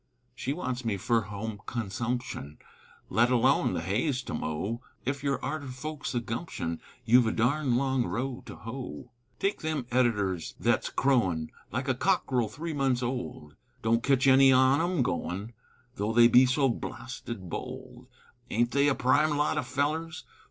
She 0.33 0.51
wants 0.51 0.83
me 0.83 0.97
fer 0.97 1.21
home 1.21 1.61
consumption, 1.67 2.57
Let 3.07 3.29
alone 3.29 3.75
the 3.75 3.83
hay's 3.83 4.23
to 4.23 4.33
mow, 4.33 4.81
Ef 5.05 5.23
you're 5.23 5.39
arter 5.45 5.67
folks 5.67 6.15
o' 6.15 6.19
gumption, 6.19 6.81
You've 7.05 7.27
a 7.27 7.31
darned 7.31 7.77
long 7.77 8.07
row 8.07 8.41
to 8.47 8.55
hoe. 8.55 9.11
Take 9.37 9.61
them 9.61 9.85
editors 9.91 10.55
thet's 10.59 10.89
crowin' 10.89 11.51
Like 11.71 11.87
a 11.87 11.93
cockerel 11.93 12.49
three 12.49 12.73
months 12.73 13.03
old, 13.03 13.55
Don't 13.83 14.01
ketch 14.01 14.25
any 14.25 14.51
on 14.51 14.81
'em 14.81 15.03
goin', 15.03 15.53
Though 15.97 16.13
they 16.13 16.27
be 16.27 16.47
so 16.47 16.67
blasted 16.67 17.47
bold; 17.47 18.07
Aint 18.49 18.71
they 18.71 18.87
a 18.87 18.95
prime 18.95 19.37
lot 19.37 19.59
o' 19.59 19.61
fellers? 19.61 20.23